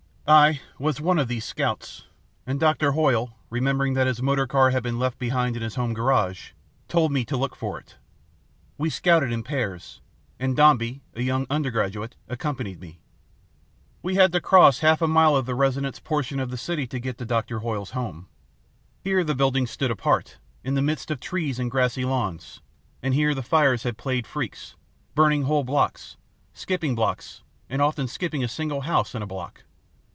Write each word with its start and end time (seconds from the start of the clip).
"I 0.27 0.61
was 0.79 1.01
one 1.01 1.19
of 1.19 1.27
these 1.27 1.43
scouts; 1.43 2.07
and 2.47 2.57
Doctor 2.57 2.93
Hoyle, 2.93 3.35
remembering 3.49 3.95
that 3.95 4.07
his 4.07 4.21
motor 4.21 4.47
car 4.47 4.69
had 4.69 4.81
been 4.81 4.97
left 4.97 5.19
behind 5.19 5.57
in 5.57 5.61
his 5.61 5.75
home 5.75 5.93
garage, 5.93 6.51
told 6.87 7.11
me 7.11 7.25
to 7.25 7.35
look 7.35 7.53
for 7.53 7.77
it. 7.77 7.97
We 8.77 8.89
scouted 8.89 9.33
in 9.33 9.43
pairs, 9.43 9.99
and 10.39 10.55
Dombey, 10.55 11.01
a 11.15 11.21
young 11.21 11.47
undergraduate, 11.49 12.15
accompanied 12.29 12.79
me. 12.79 13.01
We 14.01 14.15
had 14.15 14.31
to 14.31 14.39
cross 14.39 14.79
half 14.79 15.01
a 15.01 15.07
mile 15.07 15.35
of 15.35 15.45
the 15.45 15.55
residence 15.55 15.99
portion 15.99 16.39
of 16.39 16.49
the 16.49 16.55
city 16.57 16.87
to 16.87 16.99
get 16.99 17.17
to 17.17 17.25
Doctor 17.25 17.59
Hoyle's 17.59 17.91
home. 17.91 18.29
Here 19.03 19.25
the 19.25 19.35
buildings 19.35 19.71
stood 19.71 19.91
apart, 19.91 20.37
in 20.63 20.75
the 20.75 20.81
midst 20.81 21.11
of 21.11 21.19
trees 21.19 21.59
and 21.59 21.69
grassy 21.69 22.05
lawns, 22.05 22.61
and 23.03 23.13
here 23.13 23.35
the 23.35 23.43
fires 23.43 23.83
had 23.83 23.97
played 23.97 24.25
freaks, 24.25 24.77
burning 25.13 25.43
whole 25.43 25.65
blocks, 25.65 26.15
skipping 26.53 26.95
blocks 26.95 27.43
and 27.69 27.81
often 27.81 28.07
skipping 28.07 28.45
a 28.45 28.47
single 28.47 28.81
house 28.81 29.13
in 29.13 29.21
a 29.21 29.27
block. 29.27 29.65